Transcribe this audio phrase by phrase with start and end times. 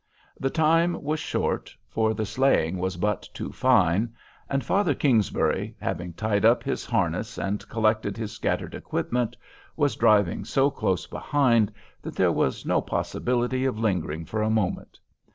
[0.39, 4.15] The time was short, for the sleighing was but too fine;
[4.49, 9.37] and Father Kingsbury, having tied up his harness, and collected his scattered equipment,
[9.77, 14.99] was driving so close behind that there was no possibility of lingering for a moment.